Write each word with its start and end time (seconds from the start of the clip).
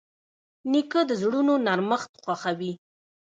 نیکه 0.71 1.01
د 1.09 1.11
زړونو 1.21 1.53
نرمښت 1.65 2.11
خوښوي. 2.23 2.73